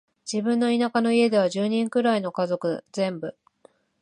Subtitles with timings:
[0.25, 3.35] 自分の田舎の家では、十人くらいの家族全部、